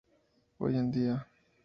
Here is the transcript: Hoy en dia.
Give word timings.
Hoy 0.57 0.73
en 0.79 0.89
dia. 0.91 1.27